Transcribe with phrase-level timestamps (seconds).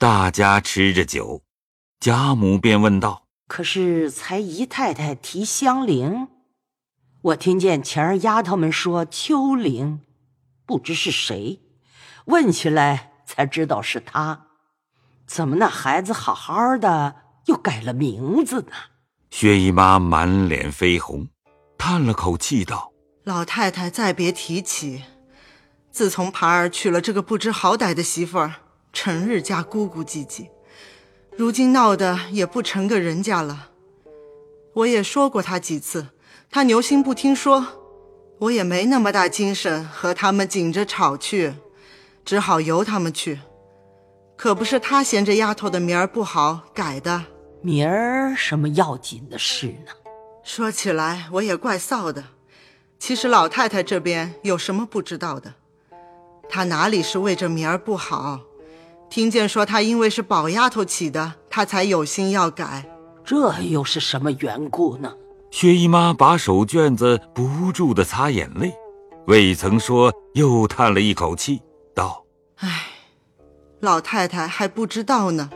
[0.00, 1.42] 大家吃着酒，
[2.00, 6.28] 贾母便问道：“可是才姨太太提香菱，
[7.20, 10.00] 我听见前儿丫头们说秋菱，
[10.64, 11.60] 不知是谁，
[12.24, 14.46] 问起来才知道是她。
[15.26, 17.16] 怎么那孩子好好的
[17.48, 18.72] 又改了名字呢？”
[19.28, 21.28] 薛姨妈满脸绯红，
[21.76, 22.90] 叹了口气道
[23.24, 25.04] ：“老太太再别提起，
[25.90, 28.54] 自从盘儿娶了这个不知好歹的媳妇儿。”
[28.92, 30.48] 成日家咕咕唧唧，
[31.36, 33.70] 如今闹得也不成个人家了。
[34.74, 36.08] 我也说过他几次，
[36.50, 37.66] 他牛心不听说，
[38.38, 41.54] 我也没那么大精神和他们紧着吵去，
[42.24, 43.40] 只好由他们去。
[44.36, 47.24] 可不是他嫌这丫头的名儿不好改的，
[47.62, 49.92] 名儿什么要紧的事呢？
[50.42, 52.24] 说起来我也怪臊的。
[52.98, 55.54] 其实老太太这边有什么不知道的？
[56.48, 58.40] 她哪里是为这名儿不好？
[59.10, 62.88] 听见说她因为是宝丫头起的，她才有心要改，
[63.24, 65.12] 这又是什么缘故呢？
[65.50, 68.72] 薛姨妈把手绢子不住的擦眼泪，
[69.26, 71.60] 未曾说，又叹了一口气，
[71.92, 72.24] 道
[72.62, 72.68] ：“唉，
[73.80, 75.50] 老太太还不知道呢。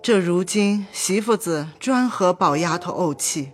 [0.00, 3.50] 这如今媳妇子专和宝丫头怄气。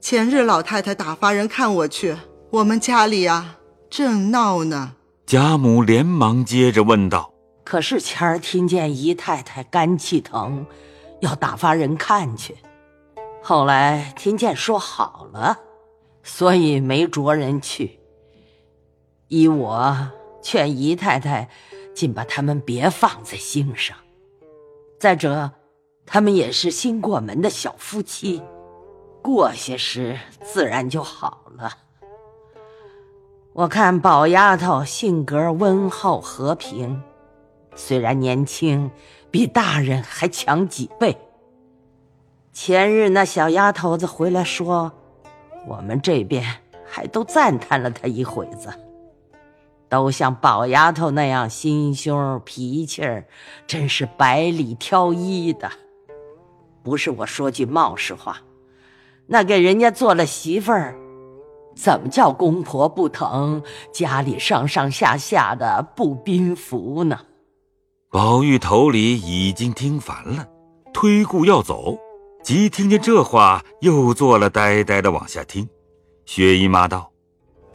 [0.00, 2.16] 前日老太太打发人看我去，
[2.50, 3.58] 我们家里啊
[3.90, 4.94] 正闹呢。”
[5.26, 7.30] 贾母连忙接着问道。
[7.68, 10.64] 可是前儿听见姨太太肝气疼，
[11.20, 12.56] 要打发人看去。
[13.42, 15.58] 后来听见说好了，
[16.22, 18.00] 所以没着人去。
[19.26, 20.10] 依我
[20.40, 21.50] 劝姨太太，
[21.94, 23.94] 尽把他们别放在心上。
[24.98, 25.50] 再者，
[26.06, 28.42] 他们也是新过门的小夫妻，
[29.20, 31.70] 过些时自然就好了。
[33.52, 37.02] 我看宝丫头性格温厚和平。
[37.78, 38.90] 虽然年轻，
[39.30, 41.16] 比大人还强几倍。
[42.52, 44.92] 前日那小丫头子回来说，
[45.64, 46.44] 我们这边
[46.84, 48.68] 还都赞叹了她一会子，
[49.88, 53.24] 都像宝丫头那样心胸脾气儿，
[53.68, 55.70] 真是百里挑一的。
[56.82, 58.38] 不是我说句冒失话，
[59.26, 60.96] 那给人家做了媳妇儿，
[61.76, 63.62] 怎么叫公婆不疼，
[63.92, 67.20] 家里上上下下的不宾服呢？
[68.10, 70.48] 宝玉头里已经听烦了，
[70.94, 71.98] 推顾要走，
[72.42, 75.68] 即听见这话，又坐了呆呆的往下听。
[76.24, 77.12] 薛姨妈道：“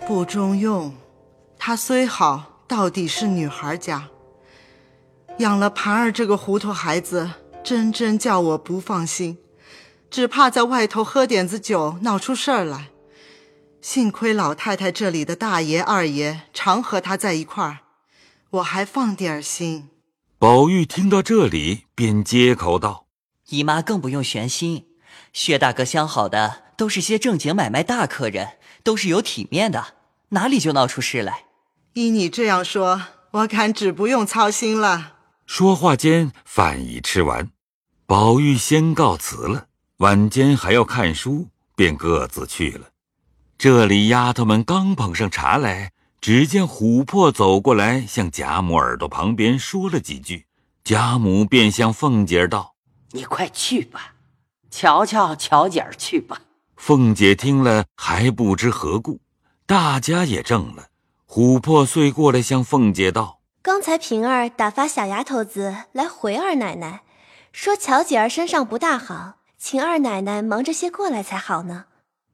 [0.07, 0.91] 不中用，
[1.59, 4.09] 她虽好，到底是女孩家，
[5.37, 7.29] 养了盘儿这个糊涂孩子，
[7.63, 9.37] 真真叫我不放心，
[10.09, 12.89] 只怕在外头喝点子酒，闹出事儿来。
[13.81, 17.77] 幸亏老太太这里的大爷二爷常和她在一块儿，
[18.49, 19.89] 我还放点心。”
[20.43, 23.05] 宝玉听到这里，便接口道
[23.47, 24.87] ：“姨妈更不用悬心，
[25.31, 29.93] 薛大哥相好的都是些正经买卖大客人，都是有体面的，
[30.31, 31.45] 哪里就闹出事来？
[31.93, 35.13] 依你这样说，我看只不用操心了。”
[35.47, 37.49] 说话间，饭已吃完，
[38.05, 39.67] 宝玉先告辞了。
[39.99, 42.89] 晚间还要看书，便各自去了。
[43.57, 45.93] 这里丫头们刚捧上茶来。
[46.23, 50.45] 只见琥珀走过来，向贾母耳朵旁边说了几句，
[50.81, 52.75] 贾母便向凤姐道
[53.11, 54.13] ：“你快去吧，
[54.71, 56.39] 瞧瞧巧姐儿去吧。”
[56.79, 59.19] 凤姐听了还不知何故，
[59.65, 60.85] 大家也怔了。
[61.27, 67.01] 琥珀遂过来向凤姐道：“刚才平儿打发小丫头子来回二奶奶，
[67.51, 71.87] 说巧姐儿身上不大好，请二奶奶忙着些过来才好呢。”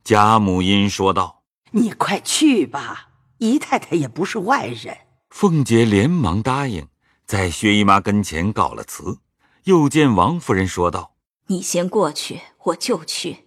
[0.05, 1.41] 贾母因说道
[1.73, 3.07] ：“你快去吧。”
[3.39, 4.97] 姨太太也不是外人，
[5.29, 6.88] 凤姐连忙答应，
[7.25, 9.19] 在薛姨妈跟前告了辞。
[9.63, 11.13] 又见王夫人说道
[11.47, 13.45] ：“你先过去，我就去。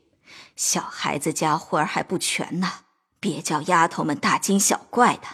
[0.57, 2.71] 小孩子家活儿还不全呢，
[3.21, 5.29] 别叫丫头们大惊小怪的。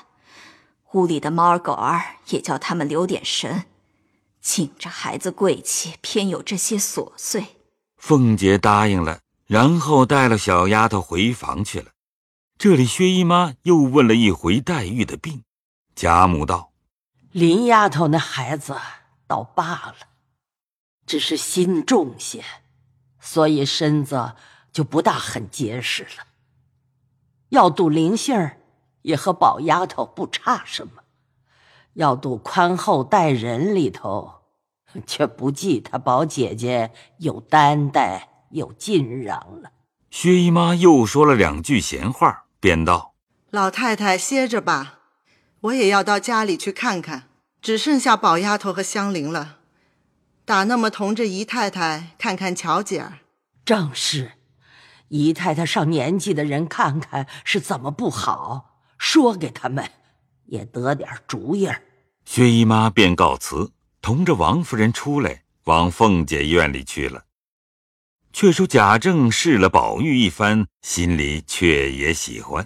[0.92, 3.66] 屋里的猫儿狗儿也叫他们留点神。
[4.40, 7.58] 紧着孩子贵气，偏有这些琐碎。”
[7.96, 11.90] 凤姐答应了，然后带了小丫头回房去了。
[12.58, 15.44] 这里薛姨妈又问了一回黛玉的病，
[15.94, 16.72] 贾母道
[17.30, 18.76] ：“林丫头那孩子
[19.28, 20.08] 倒罢了，
[21.06, 22.42] 只是心重些，
[23.20, 24.32] 所以身子
[24.72, 26.26] 就不大很结实了。
[27.50, 28.58] 要赌灵性儿，
[29.02, 31.04] 也和宝丫头不差什么；
[31.92, 34.42] 要赌宽厚待人里头，
[35.06, 39.70] 却不计她宝姐姐有担待有劲瓤了。”
[40.10, 42.46] 薛姨妈又说了两句闲话。
[42.60, 43.14] 便道
[43.50, 45.00] ：“老太太歇着吧，
[45.60, 47.24] 我也要到家里去看看。
[47.60, 49.58] 只剩下宝丫头和香菱了。
[50.44, 53.18] 打那么同着姨太太看看乔姐儿。
[53.64, 54.32] 正是，
[55.08, 59.90] 姨太太上年纪的人看看是怎么不好，说给他们
[60.46, 61.82] 也得点主意儿。
[62.24, 67.24] 薛姨妈便告辞，同着王夫人出来，往凤姐院里去了。
[68.38, 72.64] 却说贾政试了宝玉一番，心里却也喜欢，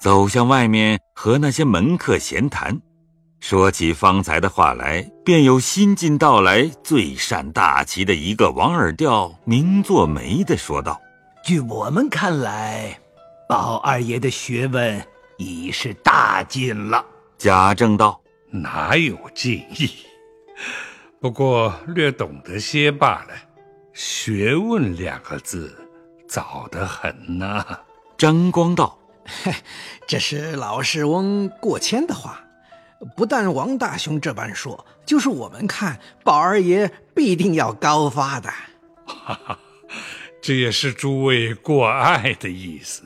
[0.00, 2.76] 走向外面和那些门客闲谈，
[3.38, 11.00] 说起方才的话来，便有新近到来、最善大旗的一个王二调，名作梅的说道
[11.46, 12.98] ：“据我们看来，
[13.48, 15.06] 宝二爷的学问
[15.38, 17.06] 已是大进了。”
[17.38, 18.20] 贾政道
[18.50, 19.88] ：“哪有进意？
[21.20, 23.28] 不过略懂得些罢了。”
[23.92, 25.76] 学问两个字，
[26.26, 27.64] 早得很呐。
[28.16, 28.98] 张光道
[30.08, 32.40] ：“这是老世翁过谦的话，
[33.16, 38.48] 不但王大兄这般说，就是我们看宝二爷必定要高发的。
[39.04, 39.58] 哈哈，
[40.40, 43.02] 这也是诸位过爱的意思。”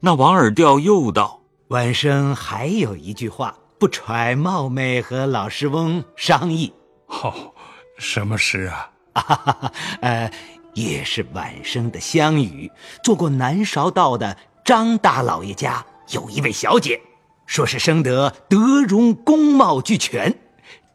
[0.00, 6.72] 那王二调又道：“晚生还有一句话，不揣冒昧和老师翁商议。”
[7.08, 7.54] 哦，
[7.96, 8.90] 什么事啊？
[9.20, 10.30] 哈哈，呃，
[10.74, 12.70] 也是晚生的相与，
[13.02, 17.00] 做过南韶道的张大老爷家有一位小姐，
[17.46, 20.38] 说是生得德容工貌俱全，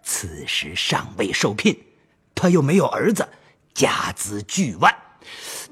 [0.04, 1.78] 此时尚未受聘，
[2.36, 3.28] 他又没有儿子，
[3.74, 4.94] 家资巨万，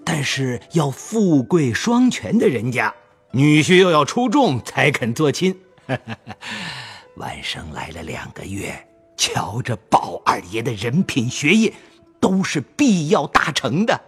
[0.03, 2.93] 但是要富贵双全的人家，
[3.31, 5.59] 女婿又要出众才肯做亲。
[7.17, 8.87] 晚生来了两个月，
[9.17, 11.73] 瞧着宝二爷的人品学业。
[12.21, 13.99] 都是必要大成的，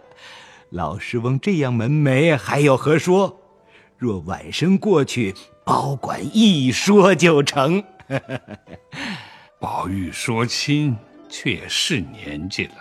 [0.70, 3.40] 老师翁这样门楣还有何说？
[3.98, 5.34] 若晚生过去，
[5.64, 7.82] 保管一说就成。
[9.60, 10.96] 宝玉说亲，
[11.28, 12.74] 却也是年纪了，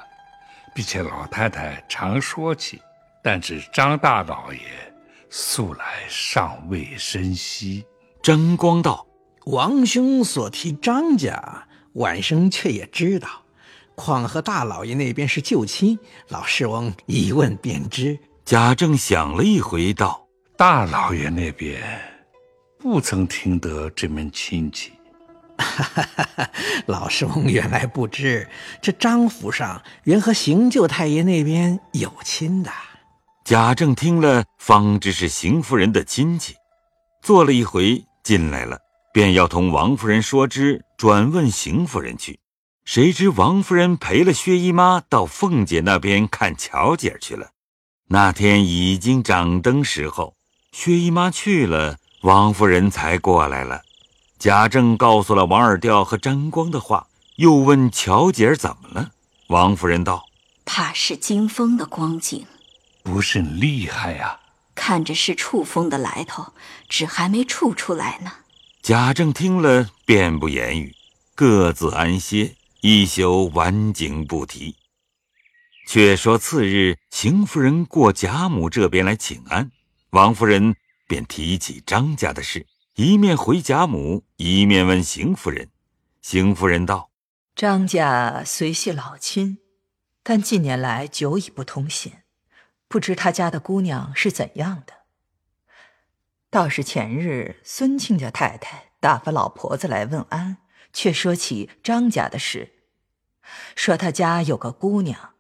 [0.75, 2.81] 并且老太太常说起，
[3.24, 4.59] 但是张大老爷
[5.29, 7.86] 素来尚未生息。
[8.21, 9.07] 争光道
[9.47, 13.43] ：“王兄所提张家，晚生却也知道。”
[13.95, 15.98] 况和大老爷那边是旧亲，
[16.30, 18.18] 老世翁一问便知。
[18.45, 21.81] 贾政想了一回，道：“大老爷那边
[22.78, 24.92] 不曾听得这门亲戚。
[26.88, 28.48] 老世翁原来不知，
[28.81, 32.72] 这张府上原和邢舅太爷那边有亲的。”
[33.46, 36.56] 贾政听了，方知是邢夫人的亲戚，
[37.22, 38.78] 坐了一回进来了，
[39.13, 42.39] 便要同王夫人说之，转问邢夫人去。
[42.85, 47.51] 谁知王夫人陪了薛姨妈到凤姐那边看巧姐去了。
[48.09, 50.35] 那天已经掌灯时候，
[50.74, 53.81] 薛姨妈去了，王夫人才过来了。
[54.38, 57.07] 贾政告诉了王二调和沾光的话，
[57.38, 59.12] 又问巧姐儿怎么了。
[59.47, 60.25] 王夫人道
[60.65, 62.45] ：“怕是惊风的光景，
[63.01, 64.41] 不甚厉害呀。
[64.75, 66.53] 看着是触风的来头，
[66.89, 68.33] 只还没触出来呢。”
[68.83, 70.94] 贾政听了，便不言语，
[71.33, 72.56] 各自安歇。
[72.85, 74.75] 一宿晚景不提。
[75.88, 79.71] 却说次日，邢夫人过贾母这边来请安，
[80.09, 80.75] 王夫人
[81.07, 85.69] 便提起张家的事，一面回贾母，一面问邢夫人。
[86.21, 87.09] 邢夫人道
[87.56, 89.59] ：“张家虽系老亲，
[90.21, 92.12] 但近年来久已不通信，
[92.89, 94.93] 不知他家的姑娘是怎样的。
[96.50, 100.58] 倒是前日孙亲家太太打发老婆子来问安。”
[100.96, 102.73] 却说起张家的事，
[103.75, 105.33] 说他家有个姑娘，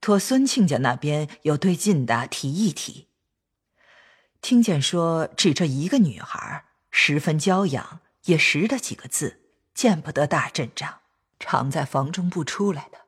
[0.00, 3.08] 托孙亲家那边有对劲的提一提。
[4.40, 9.40] 听见说只这一个女孩，十分娇养，也识得几个字，
[9.74, 11.00] 见不得大阵仗，
[11.38, 13.06] 常在房中不出来的。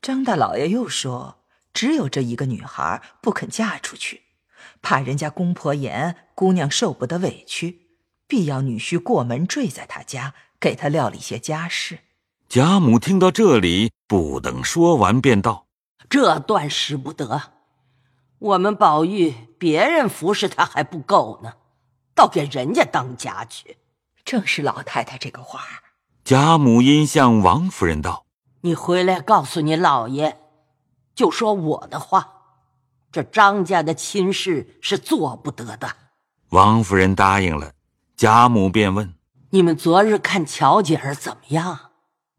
[0.00, 4.22] 张大老爷又说，只有这一个女孩不肯嫁出去，
[4.82, 7.88] 怕人家公婆严，姑娘受不得委屈，
[8.26, 10.34] 必要女婿过门坠在他家。
[10.58, 11.98] 给他料理些家事。
[12.48, 15.66] 贾母听到这里，不等说完，便道
[16.08, 17.42] ：“这断使不得。
[18.38, 21.54] 我们宝玉别人服侍他还不够呢，
[22.14, 23.78] 倒给人家当家去。”
[24.24, 25.60] 正是老太太这个话。
[26.24, 28.24] 贾母因向王夫人道
[28.62, 30.36] ：“你回来告诉你老爷，
[31.14, 32.32] 就说我的话。
[33.12, 35.88] 这张家的亲事是做不得的。”
[36.50, 37.72] 王夫人答应了。
[38.16, 39.14] 贾母便问。
[39.50, 41.85] 你们昨日看乔姐儿怎么样？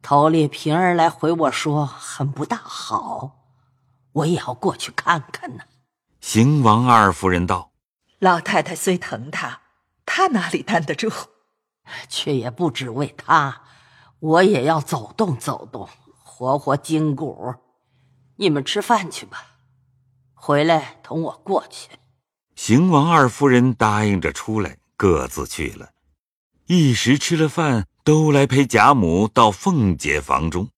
[0.10, 3.44] 头里平儿来回我说很不大好，
[4.14, 5.66] 我也要过去看看呢。
[6.22, 7.74] 邢王二夫人道
[8.20, 9.64] ：“老太太虽疼他，
[10.06, 11.12] 他哪里担得住？
[12.08, 13.64] 却也不只为他，
[14.20, 15.90] 我也要走动走动，
[16.24, 17.56] 活活筋骨。
[18.38, 19.58] 你们吃饭去吧，
[20.34, 21.90] 回来同我过去。
[22.56, 25.90] 邢王二夫人答应着出来，各自去了。
[26.68, 30.70] 一时吃了饭，都来陪贾母到凤姐房中。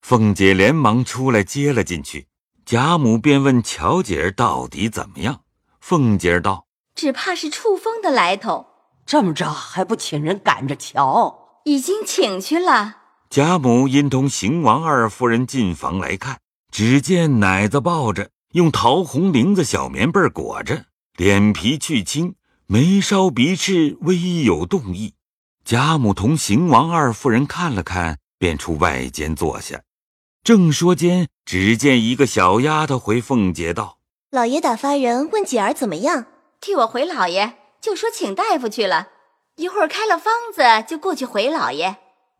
[0.00, 2.26] 凤姐连忙出来接了进去。
[2.64, 5.42] 贾母便问巧姐儿到底怎么样。
[5.78, 6.64] 凤姐儿道
[6.96, 8.64] ：“只怕是触风的来头。
[9.04, 11.60] 这么着还不请人赶着瞧？
[11.66, 12.96] 已经请去了。”
[13.28, 16.38] 贾母因同邢王二夫人进房来看。
[16.72, 20.86] 只见奶子抱着，用桃红绫子小棉被裹着，
[21.18, 25.12] 脸皮去青，眉梢鼻翅微有动意。
[25.70, 29.82] 贾母同邢王二夫人看了看，便出外间坐下。
[30.42, 33.98] 正说间，只见一个小丫头回凤姐道
[34.32, 36.26] ：“老爷打发人问姐儿怎么样，
[36.60, 39.10] 替我回老爷，就说请大夫去了，
[39.54, 41.98] 一会儿开了方子就过去回老爷。”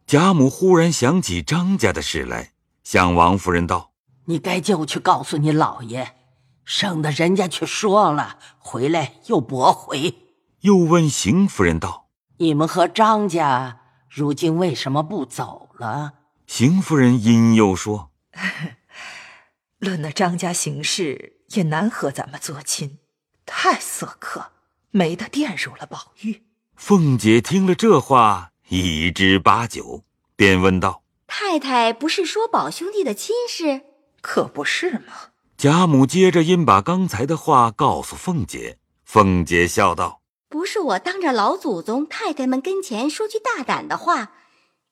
[0.08, 2.50] 贾母忽然想起张家的事来，
[2.82, 3.92] 向王夫人道。
[4.24, 6.16] 你该就去告诉你老爷，
[6.64, 10.16] 省得人家去说了，回来又驳回。
[10.62, 12.08] 又问邢夫人道
[12.40, 16.14] ：“你们和张家如今为什么不走了？”
[16.48, 18.10] 邢夫人因又说
[19.78, 22.98] ：“论那张家行事，也难和咱们做亲，
[23.44, 24.52] 太色客，
[24.90, 26.42] 没得玷辱了宝玉。”
[26.76, 30.04] 凤姐听了这话，已知八九，
[30.34, 33.82] 便问道：“太太不是说宝兄弟的亲事？”
[34.22, 35.12] 可不是吗？
[35.58, 40.19] 贾母接着因把刚才的话告诉凤姐，凤姐笑道
[40.50, 44.32] ：“不是我当着老祖宗太太们跟前说句大胆的话，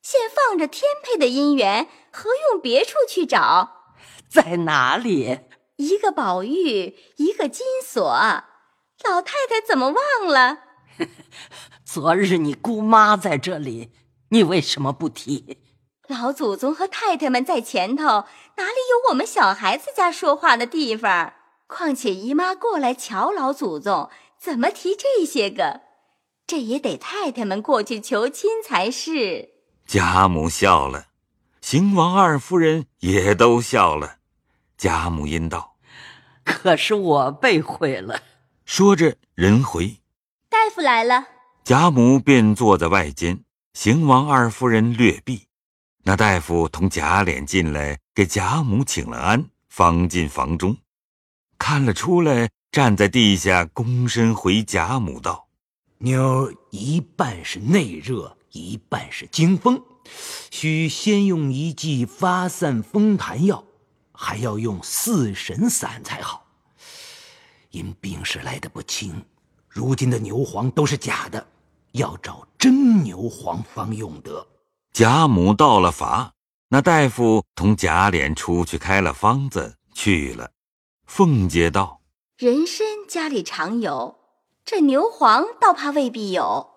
[0.01, 3.93] 现放着天配的姻缘，何用别处去找？
[4.31, 5.41] 在哪里？
[5.77, 8.09] 一个宝玉，一个金锁，
[9.05, 10.59] 老太太怎么忘了？
[11.85, 13.91] 昨日你姑妈在这里，
[14.31, 15.59] 你为什么不提？”
[16.07, 21.35] 老祖宗和太太们在前头，哪里有我们小孩子家说话的地方？
[21.67, 24.09] 况且姨妈过来瞧老祖宗，
[24.41, 25.83] 怎么提这些个？
[26.47, 29.51] 这也得太太们过去求亲才是。
[29.87, 31.09] 贾母笑了，
[31.61, 34.17] 邢王二夫人也都笑了。
[34.79, 35.77] 贾母因道
[36.45, 38.23] ：“可是我被毁了。”
[38.65, 39.99] 说着，人回，
[40.49, 41.27] 大夫来了。
[41.65, 45.49] 贾母便坐在外间，邢王二夫人略避。
[46.05, 50.79] 那大夫同贾琏进来，给贾母请了安，方进房中，
[51.59, 55.49] 看了出来，站在地下，躬身回贾母道
[55.99, 59.83] ：“妞一半是内热，一半是惊风，
[60.53, 63.65] 需先用一剂发散风痰药，
[64.13, 66.47] 还要用四神散才好。
[67.71, 69.25] 因病势来得不轻，
[69.69, 71.45] 如今的牛黄都是假的，
[71.95, 74.47] 要找真牛黄方用得。”
[74.95, 76.33] 贾母到了法，
[76.69, 80.53] 那大夫同贾琏出去开了方子去了。
[81.07, 81.98] 凤姐道
[82.39, 84.21] ：“人参家里常有，
[84.65, 86.71] 这牛黄倒怕未必有，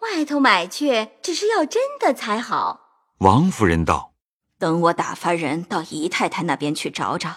[0.00, 2.80] 外头买去只是要真的才好。”
[3.22, 4.14] 王夫人道
[4.58, 7.32] ：“等我打发人到姨太太那边去找找，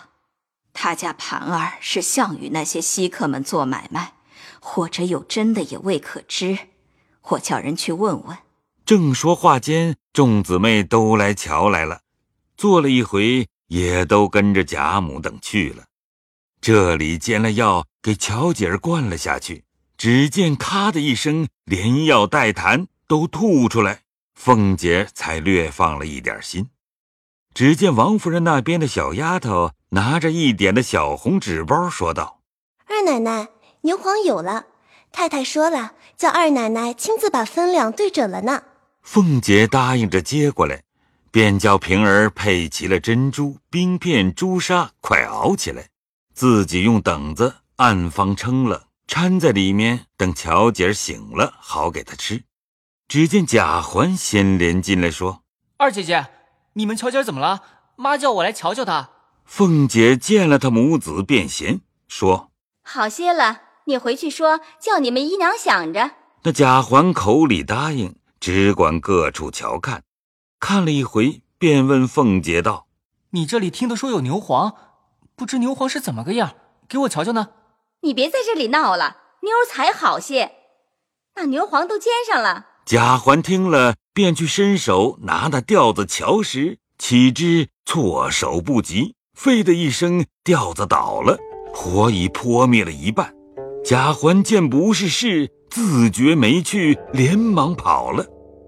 [0.74, 4.16] 她家盘儿是项羽那些稀客们做买卖，
[4.60, 6.58] 或者有真的也未可知，
[7.22, 8.40] 我叫人去问问。”
[8.84, 12.02] 正说话间，众姊妹都来瞧来了，
[12.58, 15.84] 坐了一回，也都跟着贾母等去了。
[16.62, 19.64] 这里煎了药，给巧姐儿灌了下去，
[19.98, 24.02] 只见咔的一声，连药带痰都吐出来，
[24.36, 26.70] 凤姐才略放了一点心。
[27.56, 32.42] 只见王夫人那边的小丫头拿着一点的小红纸包，说道
[32.86, 33.50] ：“二奶奶，
[33.82, 34.68] 牛黄有了，
[35.12, 38.62] 太太说了，叫二奶奶亲自把分量对准了呢。”
[39.02, 40.84] 凤姐答应着接过来，
[41.32, 45.88] 便叫平儿配齐了珍珠、冰片、朱砂，快熬起来，
[46.34, 52.44] 自己用等子暗方撑了，掺在里面，等乔姐儿醒了，好给她吃。
[53.08, 55.44] 只见贾环先连进来说
[55.78, 56.28] ：“二姐姐，
[56.74, 57.62] 你们乔姐怎么了？
[57.96, 59.10] 妈叫我来瞧瞧她。”
[59.46, 62.52] 凤姐见了她母子，便嫌说
[62.84, 66.12] ：“好些了，你回去说，叫你们姨娘想着。”
[66.44, 68.16] 那贾环口里答应。
[68.40, 70.02] 只管各处瞧看，
[70.60, 72.88] 看了一回，便问凤姐道
[73.30, 74.74] ：“你这里听得说有牛黄，
[75.42, 76.54] 不知牛黄是怎么个样？
[76.88, 77.48] 给我瞧瞧呢。”
[78.06, 80.52] 你别在这里闹了，妞儿才好些。
[81.36, 82.68] 那牛黄都煎上了。
[82.86, 91.40] 贾环听了，便去伸手拿那吊子瞧时，岂知措手不及，飞的一声，吊子倒了，
[91.74, 93.34] 火已扑灭了一半。
[93.84, 95.50] 贾环见不是事。
[95.72, 98.24] 自觉没趣，连忙跑了。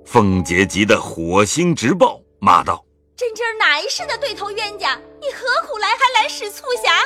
[0.05, 2.92] 凤姐急得火星直爆，骂道：“这
[3.33, 4.99] 真真儿哪一世的对头冤家？
[5.19, 7.03] 你何苦来还来使促狭？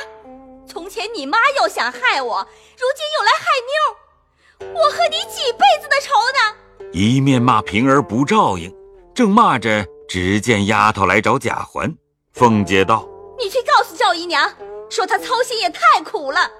[0.68, 6.90] 从前你妈要想害我，如今又来害妞，我和你几辈子的仇呢？
[6.92, 8.70] 一面骂平儿不照应，
[9.14, 11.90] 正骂着，只见丫头来找贾环。
[12.34, 13.08] 凤姐道
[13.38, 14.52] ：“你去告诉赵姨娘，
[14.90, 16.50] 说她操心也太苦了。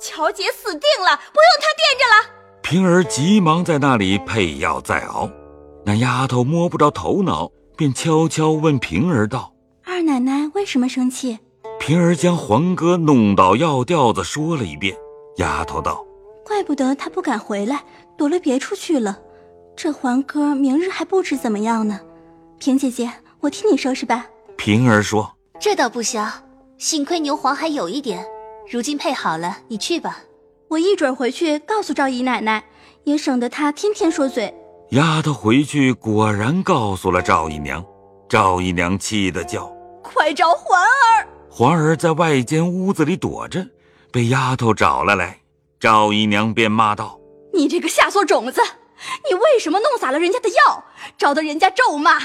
[0.00, 5.28] 乔姐死定了，不用她惦着了。”平儿急忙在那里配药再熬。
[5.84, 9.52] 那丫头摸不着头脑，便悄悄问平儿道
[9.86, 11.38] ：“二奶奶为什么生气？”
[11.78, 14.96] 平儿将黄哥弄倒药调子说了一遍。
[15.36, 16.04] 丫头道
[16.44, 17.84] ：“怪不得他不敢回来，
[18.16, 19.16] 躲了别处去了。
[19.76, 22.00] 这黄哥明日还不知怎么样呢。
[22.58, 24.26] 平姐姐，我替你收拾吧。”
[24.58, 26.28] 平儿说：“这倒不消，
[26.78, 28.26] 幸亏牛黄还有一点，
[28.68, 30.18] 如今配好了，你去吧。
[30.66, 32.64] 我一准回去告诉赵姨奶奶，
[33.04, 34.52] 也省得她天天说嘴。”
[34.92, 37.84] 丫头回去果然告诉了赵姨娘，
[38.26, 39.70] 赵姨娘气得叫
[40.02, 43.66] ：“快找环儿！”环儿在外间屋子里躲着，
[44.10, 45.40] 被丫头找了来。
[45.78, 47.20] 赵姨娘便骂道
[47.52, 48.62] ：“你这个下作种子，
[49.28, 50.84] 你为什么弄洒了人家的药，
[51.18, 52.18] 招得人家咒骂？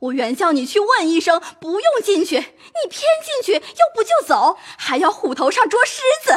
[0.00, 3.60] 我原叫你去问一声，不用进去，你偏进去又
[3.94, 6.34] 不就走，还要虎头上捉狮子。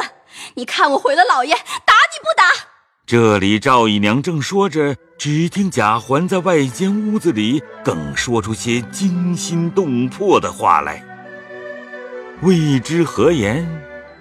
[0.54, 2.68] 你看我毁了老爷，打你不打？”
[3.06, 11.00] 这里赵姨娘正说着，只听贾环在外间屋子里更说出些惊心动魄的话来。
[12.42, 13.64] 未知何言，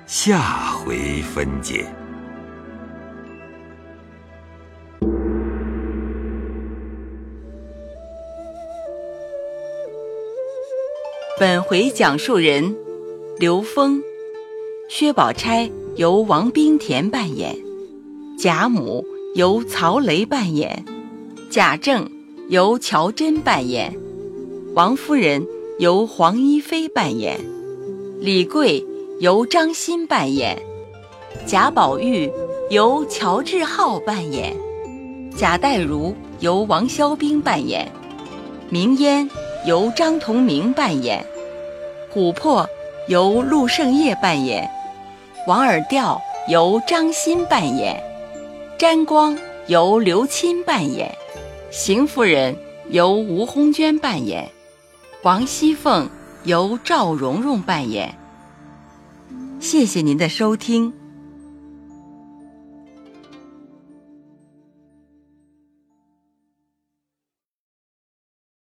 [0.06, 1.88] 下回分解。
[11.40, 12.76] 本回讲述人：
[13.40, 14.00] 刘峰，
[14.88, 17.65] 薛宝钗由王冰田扮演，
[18.38, 20.84] 贾母由曹雷扮演，
[21.50, 22.10] 贾政
[22.50, 23.98] 由乔珍扮演，
[24.74, 25.46] 王夫人
[25.80, 27.40] 由黄一飞扮演，
[28.20, 28.86] 李贵
[29.20, 30.62] 由张欣扮演，
[31.46, 32.30] 贾宝玉
[32.70, 34.54] 由乔志浩扮演，
[35.36, 37.90] 贾代儒由王肖兵扮演，
[38.70, 39.30] 明烟。
[39.66, 41.26] 由张同明扮演，
[42.14, 42.70] 琥珀
[43.08, 44.70] 由陆胜业扮演，
[45.48, 48.00] 王尔调由张欣扮演，
[48.78, 51.16] 沾光由刘钦扮演，
[51.72, 52.58] 邢夫人
[52.90, 54.52] 由吴红娟扮演，
[55.24, 56.10] 王熙凤
[56.44, 58.18] 由赵蓉蓉扮演。
[59.62, 61.05] 谢谢您的收听。